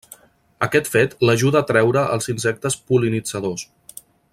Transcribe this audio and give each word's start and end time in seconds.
Aquest 0.67 0.89
fet 0.93 1.13
l'ajuda 1.29 1.61
a 1.61 1.67
atreure 1.67 2.07
els 2.15 2.33
insectes 2.35 2.79
pol·linitzadors. 2.91 3.71